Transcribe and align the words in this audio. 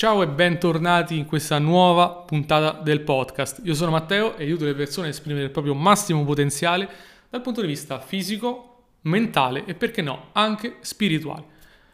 Ciao 0.00 0.22
e 0.22 0.28
bentornati 0.28 1.18
in 1.18 1.26
questa 1.26 1.58
nuova 1.58 2.08
puntata 2.08 2.80
del 2.80 3.02
podcast. 3.02 3.60
Io 3.64 3.74
sono 3.74 3.90
Matteo 3.90 4.34
e 4.38 4.44
aiuto 4.44 4.64
le 4.64 4.72
persone 4.72 5.08
a 5.08 5.10
esprimere 5.10 5.44
il 5.44 5.50
proprio 5.50 5.74
massimo 5.74 6.24
potenziale 6.24 6.88
dal 7.28 7.42
punto 7.42 7.60
di 7.60 7.66
vista 7.66 8.00
fisico, 8.00 8.84
mentale 9.02 9.66
e 9.66 9.74
perché 9.74 10.00
no, 10.00 10.28
anche 10.32 10.76
spirituale. 10.80 11.44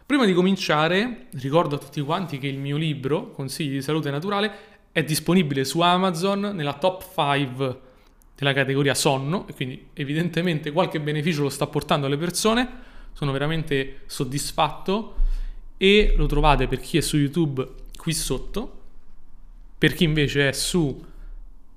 Prima 0.06 0.24
di 0.24 0.34
cominciare, 0.34 1.26
ricordo 1.32 1.74
a 1.74 1.78
tutti 1.78 2.00
quanti 2.00 2.38
che 2.38 2.46
il 2.46 2.58
mio 2.58 2.76
libro, 2.76 3.32
Consigli 3.32 3.72
di 3.72 3.82
salute 3.82 4.12
naturale, 4.12 4.52
è 4.92 5.02
disponibile 5.02 5.64
su 5.64 5.80
Amazon 5.80 6.52
nella 6.54 6.74
top 6.74 7.04
5 7.12 7.80
della 8.36 8.52
categoria 8.52 8.94
sonno 8.94 9.48
e 9.48 9.52
quindi 9.52 9.88
evidentemente 9.94 10.70
qualche 10.70 11.00
beneficio 11.00 11.42
lo 11.42 11.48
sta 11.48 11.66
portando 11.66 12.06
alle 12.06 12.18
persone. 12.18 12.68
Sono 13.14 13.32
veramente 13.32 14.02
soddisfatto 14.06 15.16
e 15.76 16.14
lo 16.16 16.26
trovate 16.26 16.68
per 16.68 16.78
chi 16.78 16.98
è 16.98 17.00
su 17.00 17.16
YouTube 17.16 17.84
qui 18.06 18.14
sotto. 18.14 18.82
Per 19.76 19.92
chi 19.92 20.04
invece 20.04 20.50
è 20.50 20.52
su 20.52 21.04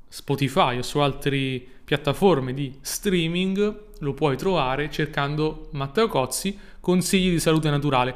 Spotify 0.08 0.77
o 0.77 0.84
su 0.84 0.99
altre 0.99 1.59
piattaforme 1.84 2.54
di 2.54 2.77
streaming, 2.81 3.85
lo 3.98 4.13
puoi 4.13 4.38
trovare 4.38 4.91
cercando 4.91 5.70
Matteo 5.71 6.07
Cozzi, 6.07 6.55
Consigli 6.80 7.31
di 7.31 7.40
salute 7.40 7.71
naturale. 7.71 8.16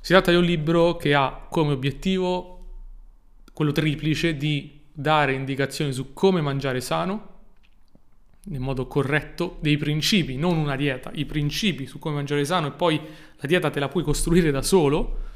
Si 0.00 0.12
tratta 0.12 0.30
di 0.30 0.36
un 0.36 0.44
libro 0.44 0.94
che 0.94 1.12
ha 1.12 1.48
come 1.50 1.72
obiettivo 1.72 2.66
quello 3.52 3.72
triplice 3.72 4.36
di 4.36 4.82
dare 4.92 5.32
indicazioni 5.32 5.92
su 5.92 6.12
come 6.12 6.40
mangiare 6.40 6.80
sano, 6.80 7.32
nel 8.44 8.60
modo 8.60 8.86
corretto, 8.86 9.56
dei 9.58 9.76
principi, 9.76 10.36
non 10.36 10.56
una 10.56 10.76
dieta, 10.76 11.10
i 11.14 11.24
principi 11.24 11.86
su 11.86 11.98
come 11.98 12.14
mangiare 12.14 12.44
sano 12.44 12.68
e 12.68 12.70
poi 12.70 13.00
la 13.38 13.48
dieta 13.48 13.70
te 13.70 13.80
la 13.80 13.88
puoi 13.88 14.04
costruire 14.04 14.52
da 14.52 14.62
solo 14.62 15.32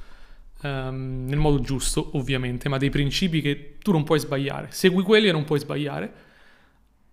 um, 0.63 1.25
nel 1.27 1.39
modo 1.39 1.61
giusto, 1.61 2.11
ovviamente, 2.15 2.69
ma 2.69 2.79
dei 2.79 2.91
principi 2.91 3.41
che 3.41 3.77
tu 3.79 3.93
non 3.93 4.05
puoi 4.05 4.19
sbagliare. 4.19 4.69
Segui 4.71 5.03
quelli 5.03 5.29
e 5.29 5.33
non 5.33 5.45
puoi 5.45 5.59
sbagliare. 5.59 6.13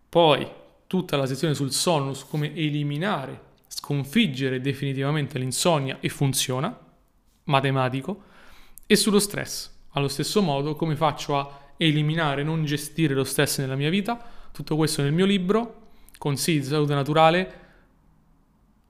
Poi 0.09 0.47
tutta 0.87 1.17
la 1.17 1.25
sezione 1.25 1.53
sul 1.53 1.71
sonno, 1.71 2.13
su 2.13 2.27
come 2.27 2.53
eliminare, 2.55 3.41
sconfiggere 3.67 4.61
definitivamente 4.61 5.37
l'insonnia 5.39 5.97
e 5.99 6.09
funziona, 6.09 6.77
matematico, 7.45 8.23
e 8.85 8.95
sullo 8.95 9.19
stress. 9.19 9.71
Allo 9.91 10.07
stesso 10.07 10.41
modo, 10.41 10.75
come 10.75 10.95
faccio 10.95 11.37
a 11.37 11.59
eliminare, 11.77 12.43
non 12.43 12.65
gestire 12.65 13.13
lo 13.13 13.23
stress 13.23 13.59
nella 13.59 13.75
mia 13.75 13.89
vita. 13.89 14.19
Tutto 14.51 14.75
questo 14.75 15.01
nel 15.01 15.11
mio 15.11 15.25
libro, 15.25 15.83
Consigli 16.17 16.59
di 16.59 16.65
salute 16.65 16.93
naturale, 16.93 17.53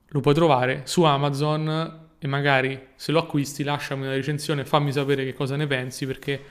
lo 0.10 0.20
puoi 0.20 0.34
trovare 0.34 0.84
su 0.86 1.04
Amazon 1.04 2.05
e 2.26 2.28
magari 2.28 2.88
se 2.96 3.12
lo 3.12 3.20
acquisti 3.20 3.64
lasciami 3.64 4.02
una 4.02 4.14
recensione 4.16 4.62
e 4.62 4.66
fammi 4.66 4.92
sapere 4.92 5.24
che 5.24 5.36
cosa 5.36 5.56
ne 5.56 5.68
pensi 5.68 6.08
perché 6.08 6.44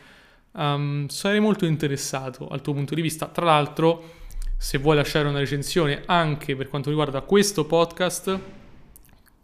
um, 0.53 1.09
sarei 1.09 1.41
molto 1.41 1.67
interessato 1.67 2.47
al 2.47 2.63
tuo 2.63 2.75
punto 2.75 2.95
di 2.95 3.03
vista. 3.03 3.27
Tra 3.27 3.45
l'altro, 3.45 4.13
se 4.57 4.79
vuoi 4.79 4.95
lasciare 4.95 5.27
una 5.27 5.41
recensione 5.41 6.03
anche 6.07 6.55
per 6.55 6.69
quanto 6.69 6.91
riguarda 6.91 7.23
questo 7.23 7.67
podcast, 7.67 8.39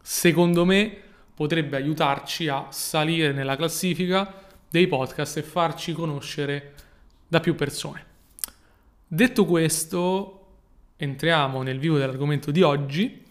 secondo 0.01 0.65
me 0.65 0.97
potrebbe 1.35 1.77
aiutarci 1.77 2.47
a 2.47 2.69
salire 2.71 3.33
nella 3.33 3.57
classifica 3.57 4.33
dei 4.71 4.87
podcast 4.87 5.37
e 5.39 5.43
farci 5.43 5.93
conoscere 5.93 6.75
da 7.27 7.41
più 7.41 7.57
persone. 7.57 8.05
Detto 9.05 9.45
questo, 9.47 10.47
entriamo 10.95 11.63
nel 11.63 11.81
vivo 11.81 11.99
dell'argomento 11.99 12.53
di 12.53 12.63
oggi 12.63 13.27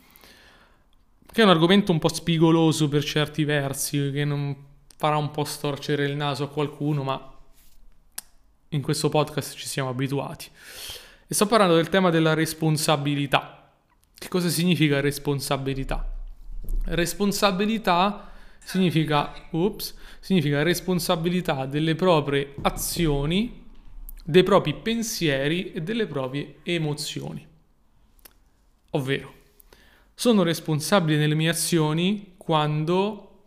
che 1.31 1.41
è 1.41 1.44
un 1.44 1.49
argomento 1.49 1.91
un 1.91 1.99
po' 1.99 2.13
spigoloso 2.13 2.88
per 2.88 3.03
certi 3.03 3.44
versi, 3.44 4.11
che 4.11 4.25
non 4.25 4.55
farà 4.97 5.17
un 5.17 5.31
po' 5.31 5.44
storcere 5.44 6.05
il 6.05 6.16
naso 6.16 6.44
a 6.44 6.49
qualcuno, 6.49 7.03
ma 7.03 7.33
in 8.69 8.81
questo 8.81 9.09
podcast 9.09 9.55
ci 9.55 9.67
siamo 9.67 9.89
abituati. 9.89 10.47
E 11.27 11.33
sto 11.33 11.45
parlando 11.45 11.75
del 11.75 11.89
tema 11.89 12.09
della 12.09 12.33
responsabilità. 12.33 13.71
Che 14.13 14.27
cosa 14.27 14.49
significa 14.49 14.99
responsabilità? 14.99 16.15
Responsabilità 16.86 18.31
significa, 18.64 19.33
ups, 19.52 19.95
significa 20.20 20.64
responsabilità 20.64 21.65
delle 21.65 21.95
proprie 21.95 22.55
azioni, 22.61 23.67
dei 24.23 24.43
propri 24.43 24.73
pensieri 24.75 25.71
e 25.71 25.81
delle 25.81 26.08
proprie 26.08 26.58
emozioni. 26.64 27.48
Ovvero, 28.92 29.33
sono 30.19 30.43
responsabile 30.43 31.17
delle 31.17 31.33
mie 31.33 31.47
azioni 31.47 32.33
quando 32.35 33.43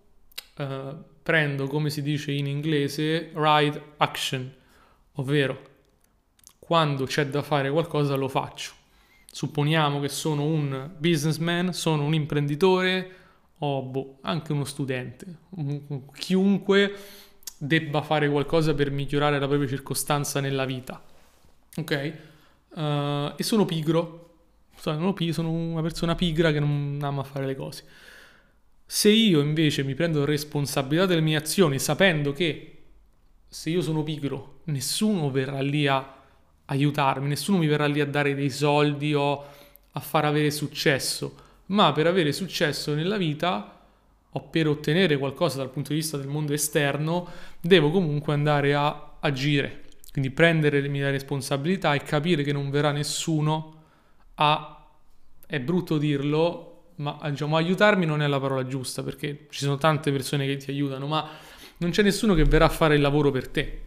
eh, 0.56 0.94
prendo, 1.22 1.66
come 1.66 1.90
si 1.90 2.00
dice 2.00 2.32
in 2.32 2.46
inglese, 2.46 3.30
right 3.34 3.78
action, 3.98 4.50
ovvero 5.16 5.60
quando 6.58 7.04
c'è 7.04 7.26
da 7.26 7.42
fare 7.42 7.70
qualcosa 7.70 8.14
lo 8.14 8.26
faccio. 8.26 8.72
Supponiamo 9.30 10.00
che 10.00 10.08
sono 10.08 10.44
un 10.44 10.90
businessman, 10.96 11.74
sono 11.74 12.04
un 12.04 12.14
imprenditore 12.14 13.16
o 13.58 13.82
boh, 13.82 14.16
anche 14.22 14.52
uno 14.52 14.64
studente, 14.64 15.26
chiunque 16.14 16.94
debba 17.58 18.00
fare 18.00 18.30
qualcosa 18.30 18.72
per 18.72 18.90
migliorare 18.90 19.38
la 19.38 19.46
propria 19.46 19.68
circostanza 19.68 20.40
nella 20.40 20.64
vita. 20.64 21.02
Ok? 21.76 22.12
Uh, 22.70 23.34
e 23.36 23.42
sono 23.42 23.66
pigro, 23.66 24.31
sono, 24.76 25.14
sono 25.30 25.50
una 25.50 25.82
persona 25.82 26.14
pigra 26.14 26.52
che 26.52 26.60
non 26.60 26.98
ama 27.02 27.22
fare 27.22 27.46
le 27.46 27.54
cose. 27.54 27.84
Se 28.84 29.08
io 29.08 29.40
invece 29.40 29.84
mi 29.84 29.94
prendo 29.94 30.24
responsabilità 30.24 31.06
delle 31.06 31.20
mie 31.20 31.36
azioni 31.36 31.78
sapendo 31.78 32.32
che 32.32 32.82
se 33.48 33.70
io 33.70 33.80
sono 33.80 34.02
pigro 34.02 34.60
nessuno 34.64 35.30
verrà 35.30 35.60
lì 35.60 35.86
a 35.86 36.16
aiutarmi, 36.66 37.28
nessuno 37.28 37.58
mi 37.58 37.66
verrà 37.66 37.86
lì 37.86 38.00
a 38.00 38.06
dare 38.06 38.34
dei 38.34 38.50
soldi 38.50 39.14
o 39.14 39.44
a 39.90 40.00
far 40.00 40.24
avere 40.24 40.50
successo, 40.50 41.36
ma 41.66 41.92
per 41.92 42.06
avere 42.06 42.32
successo 42.32 42.94
nella 42.94 43.16
vita 43.16 43.80
o 44.30 44.40
per 44.40 44.68
ottenere 44.68 45.18
qualcosa 45.18 45.58
dal 45.58 45.70
punto 45.70 45.90
di 45.90 45.96
vista 45.96 46.16
del 46.16 46.28
mondo 46.28 46.52
esterno, 46.54 47.28
devo 47.60 47.90
comunque 47.90 48.32
andare 48.32 48.74
a 48.74 49.16
agire. 49.20 49.84
Quindi 50.10 50.30
prendere 50.30 50.80
le 50.80 50.88
mie 50.88 51.10
responsabilità 51.10 51.94
e 51.94 52.02
capire 52.02 52.42
che 52.42 52.52
non 52.52 52.70
verrà 52.70 52.92
nessuno 52.92 53.81
a, 54.34 54.86
è 55.46 55.60
brutto 55.60 55.98
dirlo, 55.98 56.68
ma 56.96 57.18
diciamo, 57.28 57.56
aiutarmi 57.56 58.06
non 58.06 58.22
è 58.22 58.26
la 58.26 58.40
parola 58.40 58.66
giusta 58.66 59.02
perché 59.02 59.46
ci 59.50 59.60
sono 59.60 59.76
tante 59.76 60.12
persone 60.12 60.46
che 60.46 60.56
ti 60.56 60.70
aiutano, 60.70 61.06
ma 61.06 61.28
non 61.78 61.90
c'è 61.90 62.02
nessuno 62.02 62.34
che 62.34 62.44
verrà 62.44 62.66
a 62.66 62.70
fare 62.70 62.94
il 62.94 63.00
lavoro 63.00 63.30
per 63.30 63.48
te. 63.48 63.80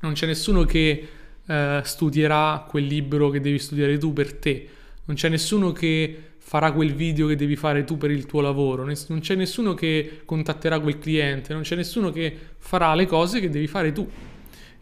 Non 0.00 0.12
c'è 0.12 0.26
nessuno 0.26 0.64
che 0.64 1.08
eh, 1.46 1.80
studierà 1.84 2.66
quel 2.68 2.84
libro 2.84 3.30
che 3.30 3.40
devi 3.40 3.58
studiare 3.58 3.98
tu 3.98 4.12
per 4.12 4.34
te. 4.34 4.68
Non 5.04 5.16
c'è 5.16 5.28
nessuno 5.28 5.72
che 5.72 6.22
farà 6.38 6.72
quel 6.72 6.94
video 6.94 7.26
che 7.26 7.36
devi 7.36 7.56
fare 7.56 7.84
tu 7.84 7.96
per 7.96 8.10
il 8.10 8.26
tuo 8.26 8.40
lavoro. 8.40 8.84
Non 8.84 9.20
c'è 9.20 9.34
nessuno 9.34 9.74
che 9.74 10.22
contatterà 10.24 10.80
quel 10.80 10.98
cliente. 10.98 11.52
Non 11.52 11.62
c'è 11.62 11.76
nessuno 11.76 12.10
che 12.10 12.36
farà 12.58 12.94
le 12.94 13.06
cose 13.06 13.40
che 13.40 13.50
devi 13.50 13.66
fare 13.66 13.92
tu. 13.92 14.08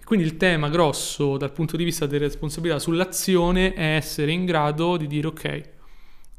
Quindi 0.04 0.26
il 0.26 0.36
tema 0.36 0.68
grosso 0.68 1.38
dal 1.38 1.52
punto 1.52 1.76
di 1.78 1.84
vista 1.84 2.06
delle 2.06 2.26
responsabilità 2.26 2.78
sull'azione 2.78 3.72
è 3.72 3.96
essere 3.96 4.32
in 4.32 4.44
grado 4.44 4.98
di 4.98 5.06
dire 5.06 5.28
ok, 5.28 5.70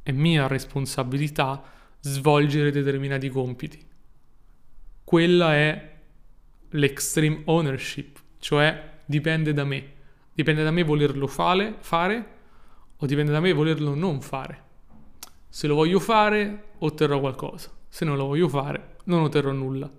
è 0.04 0.12
mia 0.12 0.46
responsabilità 0.46 1.64
svolgere 2.00 2.72
determinati 2.72 3.28
compiti. 3.30 3.84
Quella 5.04 5.56
è 5.56 5.94
l'extreme 6.70 7.42
ownership, 7.46 8.20
cioè 8.38 9.00
dipende 9.04 9.52
da 9.52 9.64
me. 9.64 9.94
Dipende 10.32 10.64
da 10.64 10.70
me 10.70 10.84
volerlo 10.84 11.26
fare, 11.26 11.76
fare 11.80 12.34
o 12.98 13.06
dipende 13.08 13.32
da 13.32 13.40
me 13.40 13.52
volerlo 13.52 13.96
non 13.96 14.22
fare. 14.22 14.64
Se 15.50 15.66
lo 15.66 15.74
voglio 15.74 16.00
fare 16.00 16.74
otterrò 16.80 17.20
qualcosa, 17.20 17.72
se 17.90 18.06
non 18.06 18.18
lo 18.18 18.26
voglio 18.28 18.48
fare 18.48 18.98
non 19.06 19.22
otterrò 19.22 19.52
nulla. 19.52 19.90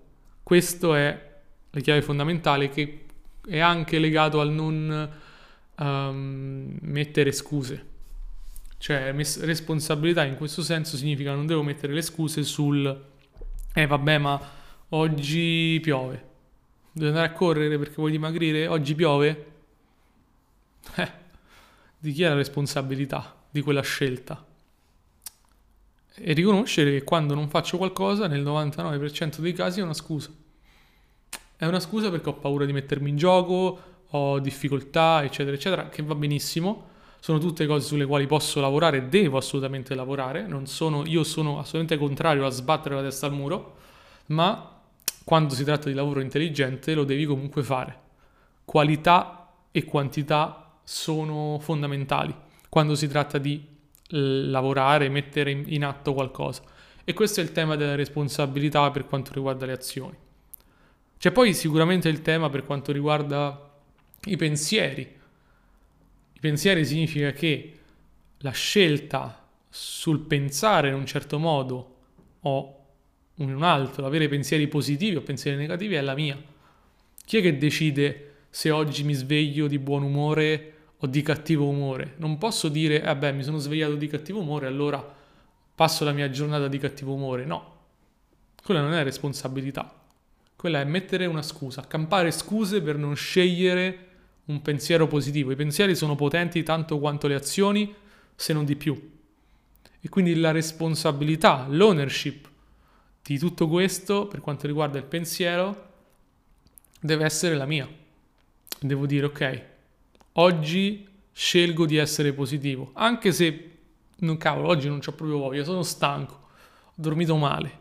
Questa 0.41 0.97
è 0.97 1.35
la 1.71 1.79
chiave 1.81 2.01
fondamentale 2.01 2.69
che 2.69 3.06
è 3.47 3.59
anche 3.59 3.99
legato 3.99 4.39
al 4.39 4.51
non 4.51 5.09
um, 5.75 6.77
mettere 6.81 7.31
scuse. 7.31 7.85
Cioè, 8.77 9.11
mes- 9.11 9.43
responsabilità 9.43 10.23
in 10.23 10.35
questo 10.35 10.61
senso 10.61 10.97
significa 10.97 11.33
non 11.33 11.47
devo 11.47 11.63
mettere 11.63 11.93
le 11.93 12.01
scuse 12.01 12.43
sul 12.43 13.15
eh 13.77 13.85
vabbè, 13.85 14.17
ma 14.17 14.41
oggi 14.89 15.79
piove. 15.83 16.25
Devo 16.91 17.09
andare 17.09 17.27
a 17.27 17.31
correre 17.31 17.77
perché 17.77 17.93
vuoi 17.97 18.09
dimagrire? 18.09 18.67
Oggi 18.67 18.95
piove? 18.95 19.45
Eh, 20.95 21.11
di 21.99 22.11
chi 22.13 22.23
è 22.23 22.29
la 22.29 22.33
responsabilità 22.33 23.35
di 23.51 23.61
quella 23.61 23.81
scelta? 23.81 24.43
E 26.15 26.33
riconoscere 26.33 26.89
che 26.91 27.03
quando 27.03 27.35
non 27.35 27.49
faccio 27.49 27.77
qualcosa, 27.77 28.25
nel 28.25 28.41
99% 28.41 29.39
dei 29.39 29.53
casi 29.53 29.79
è 29.79 29.83
una 29.83 29.93
scusa. 29.93 30.31
È 31.57 31.65
una 31.65 31.79
scusa 31.79 32.11
perché 32.11 32.29
ho 32.29 32.35
paura 32.35 32.65
di 32.65 32.71
mettermi 32.71 33.09
in 33.09 33.17
gioco, 33.17 33.79
ho 34.09 34.39
difficoltà, 34.39 35.23
eccetera, 35.23 35.55
eccetera, 35.55 35.89
che 35.89 36.03
va 36.03 36.13
benissimo. 36.13 36.89
Sono 37.19 37.39
tutte 37.39 37.65
cose 37.65 37.87
sulle 37.87 38.05
quali 38.05 38.27
posso 38.27 38.61
lavorare, 38.61 39.09
devo 39.09 39.37
assolutamente 39.37 39.95
lavorare. 39.95 40.47
Sono, 40.65 41.03
io 41.05 41.23
sono 41.23 41.57
assolutamente 41.57 41.97
contrario 41.97 42.45
a 42.45 42.49
sbattere 42.49 42.93
la 42.93 43.01
testa 43.01 43.25
al 43.25 43.33
muro, 43.33 43.75
ma 44.27 44.81
quando 45.23 45.55
si 45.55 45.63
tratta 45.63 45.89
di 45.89 45.95
lavoro 45.95 46.19
intelligente 46.19 46.93
lo 46.93 47.03
devi 47.03 47.25
comunque 47.25 47.63
fare. 47.63 47.99
Qualità 48.63 49.51
e 49.71 49.83
quantità 49.83 50.79
sono 50.83 51.57
fondamentali 51.59 52.33
quando 52.69 52.93
si 52.93 53.07
tratta 53.07 53.39
di 53.39 53.61
lavorare, 54.09 55.09
mettere 55.09 55.49
in 55.51 55.83
atto 55.83 56.13
qualcosa. 56.13 56.61
E 57.03 57.13
questo 57.13 57.39
è 57.39 57.43
il 57.43 57.51
tema 57.51 57.75
della 57.75 57.95
responsabilità 57.95 58.91
per 58.91 59.07
quanto 59.07 59.31
riguarda 59.33 59.65
le 59.65 59.71
azioni. 59.71 60.25
C'è 61.17 61.31
poi 61.31 61.53
sicuramente 61.53 62.09
il 62.09 62.21
tema 62.21 62.49
per 62.49 62.63
quanto 62.63 62.91
riguarda 62.91 63.71
i 64.25 64.35
pensieri. 64.35 65.01
I 65.01 66.39
pensieri 66.39 66.85
significa 66.85 67.31
che 67.31 67.79
la 68.39 68.51
scelta 68.51 69.47
sul 69.67 70.19
pensare 70.19 70.89
in 70.89 70.93
un 70.93 71.05
certo 71.05 71.39
modo 71.39 71.95
o 72.41 72.73
in 73.35 73.53
un 73.53 73.63
altro, 73.63 74.05
avere 74.05 74.27
pensieri 74.27 74.67
positivi 74.67 75.15
o 75.15 75.21
pensieri 75.21 75.57
negativi 75.57 75.95
è 75.95 76.01
la 76.01 76.13
mia. 76.13 76.39
Chi 77.25 77.37
è 77.37 77.41
che 77.41 77.57
decide 77.57 78.33
se 78.49 78.69
oggi 78.69 79.03
mi 79.03 79.13
sveglio 79.13 79.67
di 79.67 79.79
buon 79.79 80.03
umore 80.03 80.73
o 80.97 81.07
di 81.07 81.21
cattivo 81.21 81.67
umore? 81.67 82.13
Non 82.17 82.37
posso 82.37 82.69
dire, 82.69 83.03
eh 83.03 83.31
mi 83.33 83.43
sono 83.43 83.57
svegliato 83.57 83.95
di 83.95 84.07
cattivo 84.07 84.39
umore, 84.39 84.67
allora 84.67 85.15
passo 85.75 86.03
la 86.03 86.11
mia 86.11 86.29
giornata 86.29 86.67
di 86.67 86.77
cattivo 86.77 87.13
umore. 87.13 87.45
No, 87.45 87.75
quella 88.63 88.81
non 88.81 88.93
è 88.93 89.03
responsabilità. 89.03 89.96
Quella 90.57 90.81
è 90.81 90.85
mettere 90.85 91.27
una 91.27 91.43
scusa, 91.43 91.81
accampare 91.81 92.31
scuse 92.31 92.81
per 92.81 92.97
non 92.97 93.15
scegliere 93.15 94.05
un 94.45 94.59
pensiero 94.63 95.05
positivo. 95.05 95.51
I 95.51 95.55
pensieri 95.55 95.95
sono 95.95 96.15
potenti 96.15 96.63
tanto 96.63 96.97
quanto 96.97 97.27
le 97.27 97.35
azioni, 97.35 97.93
se 98.35 98.53
non 98.53 98.65
di 98.65 98.75
più. 98.75 99.17
E 100.01 100.09
quindi 100.09 100.33
la 100.33 100.49
responsabilità, 100.49 101.67
l'ownership 101.69 102.49
di 103.21 103.37
tutto 103.37 103.67
questo 103.67 104.25
per 104.25 104.41
quanto 104.41 104.65
riguarda 104.65 104.97
il 104.97 105.03
pensiero 105.03 105.89
deve 106.99 107.23
essere 107.23 107.55
la 107.55 107.67
mia. 107.67 107.87
Devo 108.79 109.05
dire, 109.05 109.27
ok, 109.27 109.63
oggi 110.33 111.07
scelgo 111.31 111.85
di 111.85 111.97
essere 111.97 112.33
positivo, 112.33 112.89
anche 112.93 113.31
se, 113.31 113.77
non 114.17 114.37
cavolo, 114.37 114.69
oggi 114.69 114.87
non 114.87 114.97
ho 115.05 115.11
proprio 115.11 115.37
voglia, 115.37 115.63
sono 115.63 115.83
stanco, 115.83 116.33
ho 116.85 116.93
dormito 116.95 117.35
male, 117.35 117.79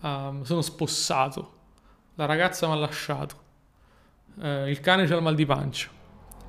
um, 0.00 0.42
sono 0.42 0.60
spossato, 0.60 1.58
la 2.14 2.26
ragazza 2.26 2.66
mi 2.66 2.72
ha 2.72 2.76
lasciato, 2.76 3.34
uh, 4.36 4.66
il 4.66 4.80
cane 4.80 5.06
c'ha 5.06 5.16
il 5.16 5.22
mal 5.22 5.34
di 5.34 5.46
pancia. 5.46 5.88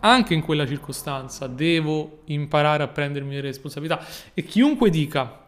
Anche 0.03 0.33
in 0.33 0.41
quella 0.41 0.65
circostanza 0.65 1.45
devo 1.47 2.21
imparare 2.25 2.81
a 2.83 2.87
prendermi 2.87 3.35
le 3.35 3.41
responsabilità. 3.41 4.03
E 4.33 4.43
chiunque 4.43 4.89
dica 4.89 5.41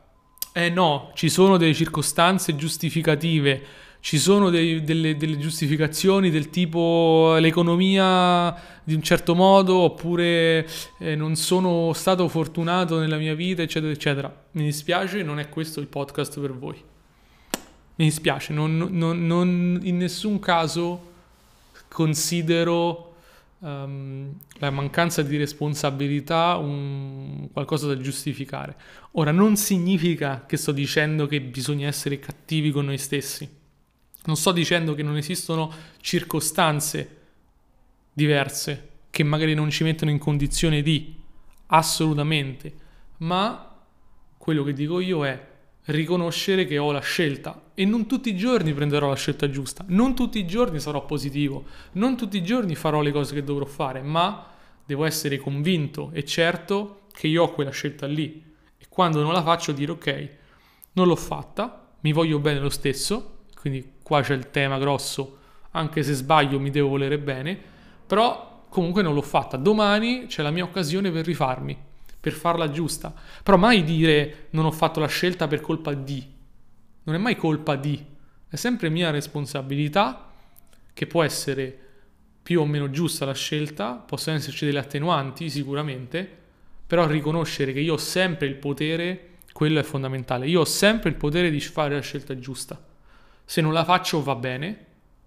eh 0.56 0.69
no, 0.69 1.10
ci 1.15 1.30
sono 1.30 1.57
delle 1.57 1.74
circostanze 1.74 2.56
giustificative, 2.56 3.62
ci 4.01 4.19
sono 4.19 4.51
dei, 4.51 4.83
delle, 4.83 5.18
delle, 5.18 5.39
giustificazioni 5.39 6.30
del 6.30 6.51
tipo 6.51 7.36
l'economia 7.38 8.56
di 8.83 8.94
un 8.94 9.01
certo 9.01 9.33
modo 9.33 9.77
oppure 9.77 10.68
eh, 11.00 11.16
non 11.16 11.36
sono 11.36 11.92
stato 11.94 12.27
fortunato 12.27 13.00
nella 13.00 13.18
mia 13.18 13.33
vita, 13.33 13.63
eccetera, 13.63 13.92
eccetera. 13.92 14.45
Mi 14.51 14.66
dispiace, 14.66 15.24
non 15.24 15.39
è 15.39 15.50
questo 15.50 15.80
il 15.80 15.88
podcast 15.88 16.39
per 16.39 16.54
voi. 16.54 16.92
Mi 17.95 18.06
dispiace, 18.06 18.54
non, 18.54 18.75
non, 18.75 19.25
non 19.25 19.80
in 19.84 19.98
nessun 19.98 20.40
caso 20.40 21.12
considero 21.88 23.16
um, 23.60 24.34
la 24.57 24.72
mancanza 24.72 25.22
di 25.22 25.38
responsabilità 25.38 26.57
un, 26.57 27.50
qualcosa 27.51 27.88
da 27.88 27.98
giustificare. 27.98 28.75
Ora, 29.12 29.31
non 29.31 29.56
significa 29.56 30.45
che 30.48 30.57
sto 30.57 30.72
dicendo 30.72 31.28
che 31.28 31.40
bisogna 31.40 31.88
essere 31.88 32.19
cattivi 32.19 32.72
con 32.72 32.86
noi 32.86 32.98
stessi. 32.98 33.48
Non 34.25 34.38
sto 34.38 34.51
dicendo 34.51 34.95
che 34.95 35.04
non 35.04 35.18
esistono 35.18 35.72
circostanze 36.00 37.18
diverse 38.12 38.90
che 39.10 39.24
magari 39.24 39.54
non 39.54 39.69
ci 39.69 39.84
mettono 39.84 40.10
in 40.10 40.18
condizione 40.18 40.81
di 40.81 41.13
assolutamente, 41.68 42.74
ma 43.18 43.80
quello 44.38 44.63
che 44.63 44.74
dico 44.74 45.00
io 45.00 45.24
è 45.25 45.51
riconoscere 45.85 46.65
che 46.65 46.77
ho 46.77 46.91
la 46.91 47.01
scelta. 47.01 47.71
E 47.74 47.85
non 47.85 48.07
tutti 48.07 48.30
i 48.30 48.35
giorni 48.35 48.74
prenderò 48.74 49.09
la 49.09 49.15
scelta 49.15 49.50
giusta, 49.50 49.83
non 49.88 50.15
tutti 50.15 50.39
i 50.39 50.45
giorni 50.45 50.80
sarò 50.80 51.06
positivo, 51.06 51.65
non 51.94 52.15
tutti 52.15 52.38
i 52.38 52.44
giorni 52.44 52.75
farò 52.75 53.01
le 53.01 53.12
cose 53.12 53.33
che 53.33 53.44
dovrò 53.44 53.65
fare, 53.65 54.01
ma 54.01 54.47
devo 54.85 55.06
essere 55.06 55.38
convinto 55.38 56.12
e 56.13 56.24
certo 56.24 57.07
che 57.12 57.27
io 57.27 57.44
ho 57.44 57.51
quella 57.51 57.71
scelta 57.71 58.06
lì. 58.06 58.44
E 58.77 58.85
quando 58.89 59.21
non 59.21 59.33
la 59.33 59.44
faccio 59.44 59.71
dire 59.71 59.91
ok, 59.91 60.30
non 60.94 61.07
l'ho 61.07 61.15
fatta, 61.15 61.95
mi 62.01 62.12
voglio 62.12 62.39
bene 62.39 62.59
lo 62.59 62.69
stesso, 62.69 63.45
quindi 63.59 63.94
qua 64.03 64.21
c'è 64.21 64.33
il 64.33 64.51
tema 64.51 64.77
grosso, 64.77 65.39
anche 65.71 66.03
se 66.03 66.13
sbaglio 66.13 66.59
mi 66.59 66.69
devo 66.69 66.89
volere 66.89 67.18
bene, 67.18 67.59
però 68.06 68.65
comunque 68.69 69.01
non 69.01 69.13
l'ho 69.13 69.21
fatta, 69.21 69.57
domani 69.57 70.25
c'è 70.27 70.44
la 70.44 70.51
mia 70.51 70.63
occasione 70.63 71.12
per 71.12 71.25
rifarmi 71.25 71.91
per 72.24 72.31
farla 72.31 72.70
giusta. 72.70 73.14
Però 73.44 73.58
mai 73.58 73.84
dire 73.84 74.48
non 74.52 74.64
ho 74.64 74.72
fatto 74.72 75.02
la 75.02 75.08
scelta 75.08 75.46
per 75.46 75.60
colpa 75.60 75.94
di. 75.94 76.25
Non 77.04 77.16
è 77.16 77.18
mai 77.18 77.36
colpa 77.36 77.75
di. 77.75 78.02
È 78.48 78.56
sempre 78.56 78.90
mia 78.90 79.10
responsabilità, 79.10 80.31
che 80.94 81.06
può 81.06 81.22
essere 81.22 81.78
più 82.42 82.62
o 82.62 82.66
meno 82.66 82.90
giusta 82.90 83.25
la 83.25 83.34
scelta, 83.34 83.96
possono 83.96 84.38
esserci 84.38 84.64
delle 84.64 84.80
attenuanti 84.80 85.50
sicuramente, 85.50 86.25
però 86.88 87.06
riconoscere 87.08 87.74
che 87.74 87.81
io 87.81 87.96
ho 87.96 87.98
sempre 87.98 88.48
il 88.48 88.56
potere, 88.56 89.40
quello 89.52 89.81
è 89.81 89.84
fondamentale. 89.84 90.48
Io 90.48 90.62
ho 90.62 90.66
sempre 90.66 91.10
il 91.10 91.16
potere 91.16 91.52
di 91.52 91.60
fare 91.60 91.94
la 91.94 92.02
scelta 92.02 92.40
giusta. 92.40 92.81
Se 93.44 93.60
non 93.60 93.74
la 93.74 93.84
faccio 93.84 94.24
va 94.24 94.36
bene, 94.36 94.78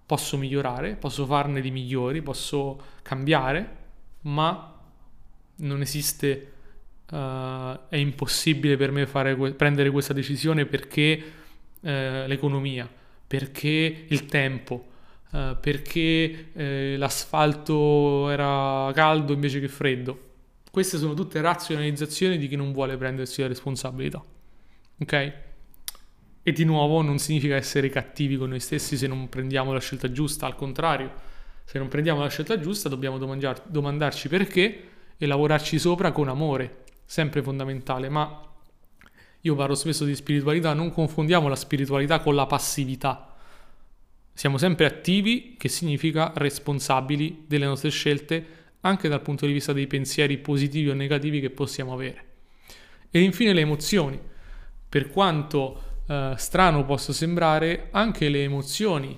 posso 0.07 0.39
migliorare, 0.39 0.95
posso 0.95 1.27
farne 1.27 1.61
di 1.61 1.71
migliori, 1.71 2.23
posso 2.23 2.81
cambiare, 3.03 3.77
ma 4.23 4.81
non 5.57 5.83
esiste 5.83 6.53
uh, 7.11 7.89
è 7.89 7.97
impossibile 7.97 8.77
per 8.77 8.91
me 8.91 9.07
que- 9.07 9.53
prendere 9.55 9.91
questa 9.91 10.13
decisione 10.13 10.67
perché 10.67 11.23
uh, 11.81 11.89
l'economia, 12.27 12.89
perché 13.27 14.05
il 14.09 14.27
tempo, 14.27 14.87
uh, 15.31 15.57
perché 15.61 16.49
l'asfalto 16.97 18.31
era 18.31 18.91
caldo 18.95 19.33
invece 19.33 19.61
che 19.61 19.69
freddo. 19.69 20.23
Queste 20.71 20.99
sono 20.99 21.15
tutte 21.15 21.41
razionalizzazioni 21.41 22.37
di 22.37 22.49
chi 22.49 22.57
non 22.57 22.73
vuole 22.73 22.97
prendersi 22.97 23.41
la 23.41 23.49
responsabilità. 23.49 24.23
Ok? 24.99 25.33
E 26.43 26.53
di 26.53 26.65
nuovo 26.65 27.03
non 27.03 27.19
significa 27.19 27.57
essere 27.57 27.89
cattivi 27.89 28.37
con 28.37 28.51
noi 28.51 28.61
stessi 28.61 28.97
se 28.97 29.07
non 29.07 29.29
prendiamo 29.29 29.73
la 29.73 29.81
scelta 29.81 30.13
giusta, 30.13 30.47
al 30.47 30.55
contrario, 30.55 31.13
se 31.65 31.79
non 31.79 31.89
prendiamo 31.89 32.21
la 32.21 32.29
scelta 32.29 32.61
giusta 32.61 32.89
dobbiamo 32.89 33.19
domandarci, 33.19 33.63
domandarci 33.67 34.29
perché 34.29 34.83
e 35.19 35.27
lavorarci 35.27 35.79
sopra 35.79 36.13
con 36.13 36.29
amore, 36.29 36.85
sempre 37.07 37.43
fondamentale, 37.43 38.09
ma 38.09 38.43
io 39.41 39.55
parlo 39.55 39.77
spesso 39.77 40.05
di 40.05 40.15
spiritualità, 40.15 40.75
non 40.75 40.91
confondiamo 40.91 41.49
la 41.49 41.55
spiritualità 41.55 42.19
con 42.19 42.35
la 42.35 42.47
passività. 42.47 43.35
Siamo 44.33 44.59
sempre 44.59 44.85
attivi, 44.85 45.55
che 45.57 45.69
significa 45.69 46.33
responsabili 46.35 47.45
delle 47.47 47.65
nostre 47.65 47.91
scelte, 47.91 48.45
anche 48.81 49.09
dal 49.09 49.23
punto 49.23 49.47
di 49.47 49.53
vista 49.53 49.73
dei 49.73 49.87
pensieri 49.87 50.39
positivi 50.39 50.91
o 50.91 50.95
negativi 50.95 51.41
che 51.41 51.51
possiamo 51.51 51.93
avere. 51.93 52.25
Ed 53.11 53.23
infine 53.23 53.53
le 53.53 53.61
emozioni. 53.61 54.21
Per 54.89 55.09
quanto 55.11 55.83
eh, 56.07 56.35
strano 56.37 56.85
possa 56.85 57.13
sembrare, 57.13 57.89
anche 57.93 58.29
le 58.29 58.43
emozioni 58.43 59.17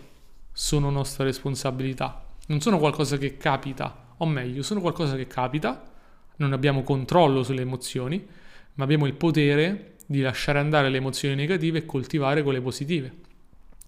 sono 0.52 0.90
nostra 0.90 1.25
responsabilità. 1.25 2.25
Non 2.49 2.61
sono 2.61 2.78
qualcosa 2.78 3.16
che 3.16 3.37
capita, 3.37 4.14
o 4.18 4.26
meglio, 4.26 4.62
sono 4.62 4.80
qualcosa 4.80 5.16
che 5.16 5.26
capita, 5.26 5.90
non 6.38 6.52
abbiamo 6.52 6.83
controllo 6.83 7.42
sulle 7.42 7.62
emozioni, 7.62 8.26
ma 8.75 8.85
abbiamo 8.85 9.07
il 9.07 9.14
potere 9.14 9.95
di 10.07 10.21
lasciare 10.21 10.59
andare 10.59 10.88
le 10.88 10.97
emozioni 10.97 11.35
negative 11.35 11.78
e 11.78 11.87
coltivare 11.87 12.42
quelle 12.42 12.61
positive. 12.61 13.12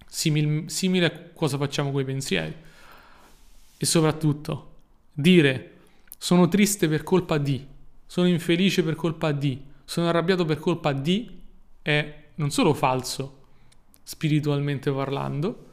Simil, 0.07 0.65
simile 0.67 1.07
a 1.07 1.13
cosa 1.33 1.57
facciamo 1.57 1.91
con 1.91 2.01
i 2.03 2.05
pensieri. 2.05 2.55
E 3.77 3.87
soprattutto 3.87 4.75
dire 5.13 5.71
sono 6.19 6.49
triste 6.49 6.89
per 6.89 7.03
colpa 7.03 7.39
di, 7.39 7.67
sono 8.05 8.27
infelice 8.29 8.83
per 8.83 8.95
colpa 8.95 9.33
di, 9.33 9.63
sono 9.85 10.09
arrabbiato 10.09 10.45
per 10.45 10.59
colpa 10.59 10.93
di 10.93 11.39
è 11.81 12.25
non 12.35 12.51
solo 12.51 12.75
falso 12.75 13.39
spiritualmente 14.03 14.91
parlando, 14.91 15.67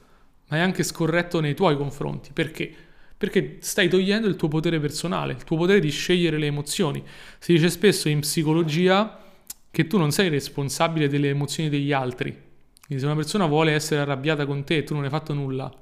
ma 0.48 0.57
è 0.57 0.60
anche 0.60 0.84
scorretto 0.84 1.39
nei 1.39 1.55
tuoi 1.55 1.75
confronti. 1.75 2.31
Perché? 2.31 2.75
Perché 3.17 3.57
stai 3.62 3.89
togliendo 3.89 4.27
il 4.27 4.36
tuo 4.36 4.47
potere 4.47 4.79
personale, 4.79 5.33
il 5.33 5.43
tuo 5.43 5.57
potere 5.57 5.79
di 5.79 5.89
scegliere 5.89 6.38
le 6.38 6.45
emozioni. 6.45 7.03
Si 7.39 7.53
dice 7.53 7.69
spesso 7.69 8.09
in 8.09 8.19
psicologia 8.19 9.24
che 9.71 9.88
tu 9.88 9.97
non 9.97 10.12
sei 10.12 10.29
responsabile 10.29 11.07
delle 11.07 11.29
emozioni 11.29 11.69
degli 11.69 11.91
altri. 11.91 12.31
Quindi 12.31 13.03
se 13.03 13.09
una 13.09 13.15
persona 13.19 13.47
vuole 13.47 13.74
essere 13.74 14.01
arrabbiata 14.01 14.45
con 14.45 14.63
te 14.63 14.77
e 14.77 14.83
tu 14.83 14.93
non 14.93 15.03
hai 15.03 15.09
fatto 15.09 15.33
nulla, 15.33 15.74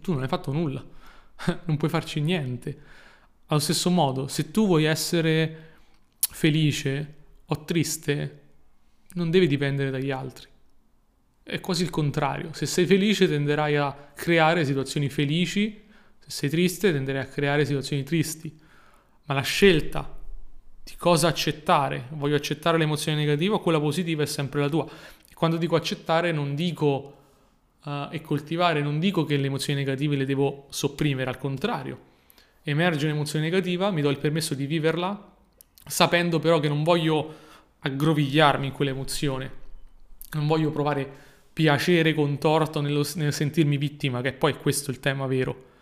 tu 0.00 0.12
non 0.12 0.22
hai 0.22 0.28
fatto 0.28 0.52
nulla, 0.52 0.84
non 1.64 1.76
puoi 1.76 1.90
farci 1.90 2.20
niente. 2.20 2.78
Allo 3.46 3.60
stesso 3.60 3.90
modo, 3.90 4.28
se 4.28 4.50
tu 4.50 4.66
vuoi 4.66 4.84
essere 4.84 5.72
felice 6.30 7.14
o 7.46 7.64
triste, 7.64 8.40
non 9.14 9.30
devi 9.30 9.46
dipendere 9.46 9.90
dagli 9.90 10.10
altri. 10.10 10.48
È 11.42 11.60
quasi 11.60 11.82
il 11.82 11.90
contrario. 11.90 12.52
Se 12.52 12.66
sei 12.66 12.86
felice 12.86 13.28
tenderai 13.28 13.76
a 13.76 13.94
creare 14.14 14.64
situazioni 14.64 15.08
felici, 15.08 15.83
se 16.24 16.30
sei 16.30 16.48
triste 16.48 16.90
tenderai 16.90 17.22
a 17.22 17.26
creare 17.26 17.66
situazioni 17.66 18.02
tristi. 18.02 18.52
Ma 19.26 19.34
la 19.34 19.42
scelta 19.42 20.16
di 20.82 20.94
cosa 20.96 21.28
accettare, 21.28 22.06
voglio 22.12 22.36
accettare 22.36 22.78
l'emozione 22.78 23.18
negativa 23.18 23.56
o 23.56 23.60
quella 23.60 23.80
positiva 23.80 24.22
è 24.22 24.26
sempre 24.26 24.60
la 24.60 24.68
tua. 24.68 24.86
E 25.28 25.34
quando 25.34 25.58
dico 25.58 25.76
accettare 25.76 26.32
non 26.32 26.54
dico 26.54 27.16
uh, 27.84 28.08
e 28.10 28.22
coltivare, 28.22 28.80
non 28.80 28.98
dico 28.98 29.24
che 29.24 29.36
le 29.36 29.46
emozioni 29.46 29.78
negative 29.78 30.16
le 30.16 30.24
devo 30.24 30.66
sopprimere, 30.70 31.28
al 31.28 31.38
contrario. 31.38 32.12
Emerge 32.62 33.04
un'emozione 33.04 33.44
negativa, 33.44 33.90
mi 33.90 34.00
do 34.00 34.08
il 34.08 34.18
permesso 34.18 34.54
di 34.54 34.64
viverla, 34.64 35.32
sapendo 35.86 36.38
però 36.38 36.60
che 36.60 36.68
non 36.68 36.82
voglio 36.82 37.42
aggrovigliarmi 37.80 38.66
in 38.66 38.72
quell'emozione, 38.72 39.52
non 40.32 40.46
voglio 40.46 40.70
provare 40.70 41.06
piacere 41.52 42.14
contorto 42.14 42.80
nello, 42.80 43.06
nel 43.16 43.32
sentirmi 43.32 43.76
vittima, 43.76 44.22
che 44.22 44.32
poi 44.32 44.52
è 44.52 44.58
questo 44.58 44.90
il 44.90 45.00
tema 45.00 45.26
vero. 45.26 45.72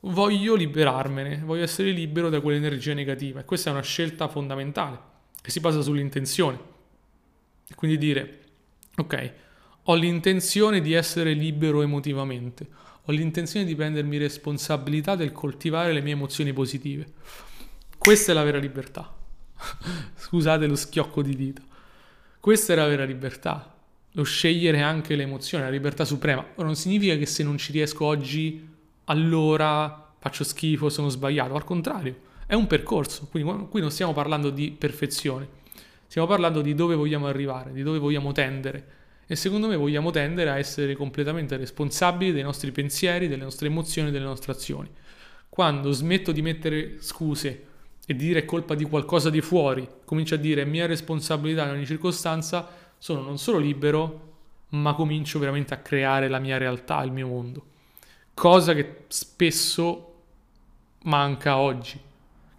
Voglio 0.00 0.54
liberarmene, 0.54 1.42
voglio 1.44 1.64
essere 1.64 1.90
libero 1.90 2.28
da 2.28 2.40
quell'energia 2.40 2.94
negativa 2.94 3.40
e 3.40 3.44
questa 3.44 3.70
è 3.70 3.72
una 3.72 3.82
scelta 3.82 4.28
fondamentale 4.28 4.98
che 5.42 5.50
si 5.50 5.60
basa 5.60 5.80
sull'intenzione. 5.80 6.76
Quindi 7.74 7.98
dire, 7.98 8.38
ok, 8.96 9.32
ho 9.84 9.94
l'intenzione 9.94 10.80
di 10.80 10.92
essere 10.92 11.32
libero 11.32 11.82
emotivamente, 11.82 12.66
ho 13.04 13.12
l'intenzione 13.12 13.66
di 13.66 13.74
prendermi 13.74 14.18
responsabilità 14.18 15.16
del 15.16 15.32
coltivare 15.32 15.92
le 15.92 16.00
mie 16.00 16.12
emozioni 16.12 16.52
positive. 16.52 17.06
Questa 17.96 18.32
è 18.32 18.34
la 18.34 18.44
vera 18.44 18.58
libertà. 18.58 19.12
Scusate 20.14 20.66
lo 20.66 20.76
schiocco 20.76 21.22
di 21.22 21.34
dita. 21.34 21.62
Questa 22.38 22.72
è 22.72 22.76
la 22.76 22.86
vera 22.86 23.04
libertà, 23.04 23.74
lo 24.12 24.22
scegliere 24.22 24.80
anche 24.80 25.16
le 25.16 25.24
emozioni, 25.24 25.64
la 25.64 25.70
libertà 25.70 26.04
suprema. 26.04 26.46
non 26.56 26.76
significa 26.76 27.16
che 27.16 27.26
se 27.26 27.42
non 27.42 27.58
ci 27.58 27.72
riesco 27.72 28.04
oggi, 28.04 28.67
allora 29.08 30.14
faccio 30.18 30.44
schifo, 30.44 30.88
sono 30.88 31.08
sbagliato. 31.08 31.54
Al 31.54 31.64
contrario, 31.64 32.16
è 32.46 32.54
un 32.54 32.66
percorso. 32.66 33.28
Quindi 33.30 33.66
qui 33.68 33.80
non 33.80 33.90
stiamo 33.90 34.12
parlando 34.12 34.50
di 34.50 34.70
perfezione, 34.70 35.48
stiamo 36.06 36.26
parlando 36.26 36.62
di 36.62 36.74
dove 36.74 36.94
vogliamo 36.94 37.26
arrivare, 37.26 37.72
di 37.72 37.82
dove 37.82 37.98
vogliamo 37.98 38.32
tendere 38.32 38.96
e 39.30 39.36
secondo 39.36 39.68
me 39.68 39.76
vogliamo 39.76 40.10
tendere 40.10 40.48
a 40.48 40.56
essere 40.56 40.94
completamente 40.94 41.58
responsabili 41.58 42.32
dei 42.32 42.42
nostri 42.42 42.72
pensieri, 42.72 43.28
delle 43.28 43.42
nostre 43.42 43.66
emozioni, 43.66 44.10
delle 44.10 44.24
nostre 44.24 44.52
azioni. 44.52 44.90
Quando 45.50 45.90
smetto 45.92 46.32
di 46.32 46.40
mettere 46.40 46.96
scuse 47.00 47.64
e 48.06 48.16
di 48.16 48.24
dire 48.24 48.46
colpa 48.46 48.74
di 48.74 48.84
qualcosa 48.84 49.28
di 49.28 49.42
fuori, 49.42 49.86
comincio 50.06 50.36
a 50.36 50.38
dire 50.38 50.64
mia 50.64 50.86
responsabilità 50.86 51.64
in 51.64 51.72
ogni 51.72 51.84
circostanza, 51.84 52.66
sono 52.96 53.20
non 53.20 53.36
solo 53.36 53.58
libero, 53.58 54.36
ma 54.70 54.94
comincio 54.94 55.38
veramente 55.38 55.74
a 55.74 55.78
creare 55.78 56.28
la 56.28 56.38
mia 56.38 56.56
realtà, 56.56 57.02
il 57.02 57.12
mio 57.12 57.26
mondo. 57.26 57.66
Cosa 58.38 58.72
che 58.72 59.04
spesso 59.08 60.14
manca 61.02 61.58
oggi. 61.58 61.98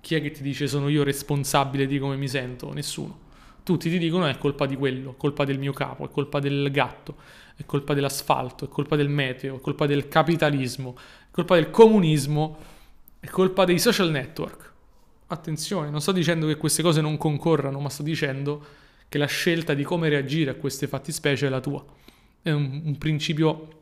Chi 0.01 0.15
è 0.15 0.21
che 0.21 0.31
ti 0.31 0.41
dice 0.41 0.67
sono 0.67 0.89
io 0.89 1.03
responsabile 1.03 1.88
di 1.88 2.00
come 2.00 2.17
mi 2.17 2.27
sento? 2.27 2.74
Nessuno 2.74 3.27
tutti 3.63 3.89
ti 3.89 3.98
dicono 4.00 4.25
è 4.25 4.36
colpa 4.38 4.65
di 4.65 4.75
quello, 4.75 5.13
colpa 5.13 5.45
del 5.45 5.59
mio 5.59 5.74
capo, 5.74 6.05
è 6.05 6.09
colpa 6.09 6.39
del 6.39 6.71
gatto, 6.71 7.17
è 7.55 7.63
colpa 7.65 7.93
dell'asfalto, 7.93 8.65
è 8.65 8.67
colpa 8.67 8.95
del 8.95 9.09
meteo, 9.09 9.57
è 9.57 9.62
colpa 9.62 9.86
del 9.86 10.07
capitalismo, 10.07 10.98
è 10.98 11.31
colpa 11.31 11.53
del 11.53 11.69
comunismo, 11.69 12.57
è 13.19 13.27
colpa 13.27 13.65
dei 13.65 13.77
social 13.77 14.09
network. 14.09 14.74
Attenzione, 15.27 15.91
non 15.91 16.01
sto 16.01 16.12
dicendo 16.12 16.48
che 16.48 16.57
queste 16.57 16.81
cose 16.81 17.00
non 17.00 17.15
concorrano, 17.17 17.79
ma 17.79 17.89
sto 17.89 18.01
dicendo 18.01 18.65
che 19.07 19.19
la 19.19 19.27
scelta 19.27 19.75
di 19.75 19.83
come 19.83 20.09
reagire 20.09 20.50
a 20.50 20.55
queste 20.55 20.88
fattispecie 20.88 21.45
è 21.45 21.50
la 21.50 21.59
tua. 21.59 21.86
È 22.41 22.50
un, 22.50 22.81
un 22.86 22.98
principio 22.98 23.78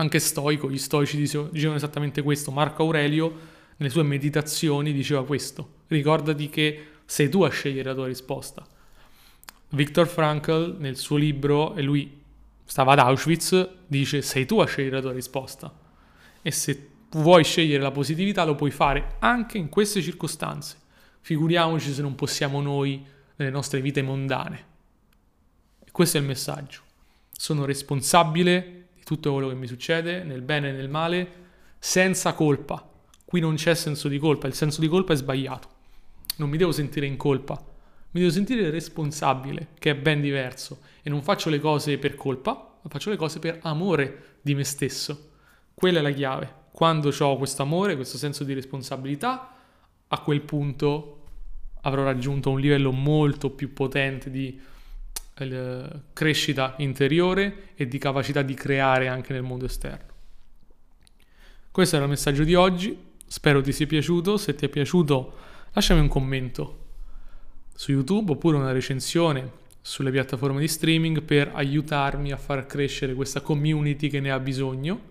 anche 0.00 0.18
stoico, 0.18 0.70
gli 0.70 0.78
stoici 0.78 1.16
dicevano 1.16 1.76
esattamente 1.76 2.22
questo. 2.22 2.50
Marco 2.50 2.82
Aurelio 2.82 3.48
nelle 3.76 3.92
sue 3.92 4.02
meditazioni 4.02 4.92
diceva 4.92 5.24
questo. 5.24 5.82
Ricordati 5.88 6.48
che 6.48 6.86
sei 7.04 7.28
tu 7.28 7.42
a 7.42 7.50
scegliere 7.50 7.90
la 7.90 7.94
tua 7.94 8.06
risposta. 8.06 8.66
Viktor 9.70 10.08
Frankl 10.08 10.76
nel 10.78 10.96
suo 10.96 11.16
libro, 11.16 11.74
e 11.74 11.82
lui 11.82 12.22
stava 12.64 12.92
ad 12.92 13.00
Auschwitz, 13.00 13.68
dice 13.86 14.22
sei 14.22 14.46
tu 14.46 14.58
a 14.60 14.66
scegliere 14.66 14.96
la 14.96 15.02
tua 15.02 15.12
risposta. 15.12 15.72
E 16.40 16.50
se 16.50 16.88
vuoi 17.10 17.44
scegliere 17.44 17.82
la 17.82 17.90
positività 17.90 18.44
lo 18.44 18.54
puoi 18.54 18.70
fare 18.70 19.16
anche 19.18 19.58
in 19.58 19.68
queste 19.68 20.00
circostanze. 20.00 20.78
Figuriamoci 21.20 21.92
se 21.92 22.00
non 22.00 22.14
possiamo 22.14 22.62
noi 22.62 23.04
nelle 23.36 23.50
nostre 23.50 23.82
vite 23.82 24.00
mondane. 24.00 24.64
E 25.84 25.90
questo 25.90 26.16
è 26.16 26.20
il 26.20 26.26
messaggio. 26.26 26.80
Sono 27.30 27.66
responsabile 27.66 28.79
tutto 29.14 29.32
quello 29.32 29.48
che 29.48 29.54
mi 29.54 29.66
succede, 29.66 30.22
nel 30.22 30.42
bene 30.42 30.68
e 30.68 30.72
nel 30.72 30.88
male, 30.88 31.28
senza 31.78 32.32
colpa. 32.34 32.88
Qui 33.24 33.40
non 33.40 33.54
c'è 33.54 33.74
senso 33.74 34.08
di 34.08 34.18
colpa, 34.18 34.46
il 34.46 34.54
senso 34.54 34.80
di 34.80 34.88
colpa 34.88 35.12
è 35.12 35.16
sbagliato. 35.16 35.68
Non 36.36 36.48
mi 36.48 36.56
devo 36.56 36.72
sentire 36.72 37.06
in 37.06 37.16
colpa 37.16 37.60
mi 38.12 38.20
devo 38.20 38.32
sentire 38.32 38.70
responsabile, 38.70 39.68
che 39.78 39.90
è 39.90 39.94
ben 39.94 40.20
diverso, 40.20 40.80
e 41.02 41.10
non 41.10 41.22
faccio 41.22 41.48
le 41.48 41.60
cose 41.60 41.96
per 41.98 42.16
colpa, 42.16 42.78
ma 42.82 42.90
faccio 42.90 43.10
le 43.10 43.16
cose 43.16 43.38
per 43.38 43.60
amore 43.62 44.38
di 44.40 44.54
me 44.54 44.64
stesso. 44.64 45.30
Quella 45.74 46.00
è 46.00 46.02
la 46.02 46.10
chiave. 46.10 46.54
Quando 46.72 47.14
ho 47.16 47.36
questo 47.36 47.62
amore, 47.62 47.94
questo 47.94 48.18
senso 48.18 48.42
di 48.42 48.52
responsabilità, 48.52 49.54
a 50.08 50.20
quel 50.22 50.40
punto 50.40 51.18
avrò 51.82 52.02
raggiunto 52.02 52.50
un 52.50 52.58
livello 52.58 52.90
molto 52.90 53.50
più 53.50 53.72
potente 53.72 54.28
di 54.28 54.60
eh, 55.48 56.00
crescita 56.12 56.74
interiore 56.78 57.70
e 57.74 57.86
di 57.86 57.98
capacità 57.98 58.42
di 58.42 58.54
creare 58.54 59.08
anche 59.08 59.32
nel 59.32 59.42
mondo 59.42 59.64
esterno. 59.64 60.08
Questo 61.70 61.96
era 61.96 62.04
il 62.04 62.10
messaggio 62.10 62.44
di 62.44 62.54
oggi, 62.54 62.98
spero 63.26 63.60
ti 63.60 63.72
sia 63.72 63.86
piaciuto, 63.86 64.36
se 64.36 64.54
ti 64.54 64.66
è 64.66 64.68
piaciuto 64.68 65.34
lasciami 65.72 66.00
un 66.00 66.08
commento 66.08 66.78
su 67.74 67.92
YouTube 67.92 68.32
oppure 68.32 68.56
una 68.56 68.72
recensione 68.72 69.58
sulle 69.80 70.10
piattaforme 70.10 70.60
di 70.60 70.68
streaming 70.68 71.22
per 71.22 71.50
aiutarmi 71.54 72.32
a 72.32 72.36
far 72.36 72.66
crescere 72.66 73.14
questa 73.14 73.40
community 73.40 74.08
che 74.08 74.20
ne 74.20 74.30
ha 74.30 74.38
bisogno. 74.38 75.08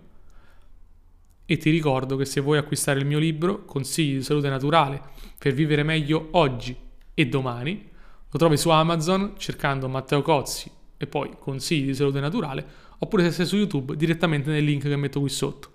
E 1.44 1.56
ti 1.56 1.70
ricordo 1.70 2.16
che 2.16 2.24
se 2.24 2.40
vuoi 2.40 2.58
acquistare 2.58 3.00
il 3.00 3.06
mio 3.06 3.18
libro, 3.18 3.64
Consigli 3.64 4.16
di 4.16 4.22
salute 4.22 4.48
naturale 4.48 5.02
per 5.36 5.52
vivere 5.52 5.82
meglio 5.82 6.28
oggi 6.32 6.76
e 7.12 7.26
domani, 7.26 7.89
lo 8.30 8.38
trovi 8.38 8.56
su 8.56 8.70
Amazon 8.70 9.34
cercando 9.36 9.88
Matteo 9.88 10.22
Cozzi 10.22 10.70
e 10.96 11.06
poi 11.06 11.34
Consigli 11.38 11.86
di 11.86 11.94
salute 11.94 12.20
naturale, 12.20 12.64
oppure 12.98 13.24
se 13.24 13.30
sei 13.32 13.46
su 13.46 13.56
YouTube 13.56 13.96
direttamente 13.96 14.50
nel 14.50 14.64
link 14.64 14.82
che 14.82 14.96
metto 14.96 15.20
qui 15.20 15.28
sotto. 15.28 15.70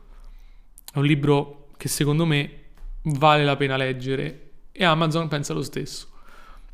È 0.93 0.97
un 0.97 1.05
libro 1.05 1.69
che 1.77 1.87
secondo 1.87 2.25
me 2.25 2.63
vale 3.03 3.43
la 3.43 3.55
pena 3.55 3.75
leggere 3.75 4.51
e 4.71 4.85
Amazon 4.85 5.27
pensa 5.27 5.53
lo 5.53 5.63
stesso. 5.63 6.09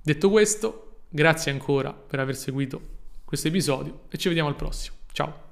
Detto 0.01 0.29
questo, 0.29 0.99
grazie 1.09 1.51
ancora 1.51 1.93
per 1.93 2.19
aver 2.19 2.35
seguito 2.35 2.81
questo 3.25 3.47
episodio 3.47 4.01
e 4.09 4.17
ci 4.17 4.27
vediamo 4.27 4.49
al 4.49 4.55
prossimo. 4.55 4.97
Ciao! 5.11 5.50